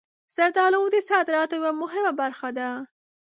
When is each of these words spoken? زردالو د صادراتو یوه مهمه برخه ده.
زردالو 0.35 0.81
د 0.93 0.97
صادراتو 1.09 1.55
یوه 1.59 1.71
مهمه 1.81 2.11
برخه 2.21 2.49
ده. 2.57 2.69